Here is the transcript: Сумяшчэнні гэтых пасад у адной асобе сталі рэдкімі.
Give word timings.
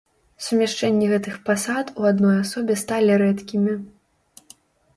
Сумяшчэнні 0.45 1.09
гэтых 1.11 1.35
пасад 1.49 1.91
у 2.03 2.07
адной 2.11 2.35
асобе 2.45 2.79
сталі 2.85 3.21
рэдкімі. 3.23 3.77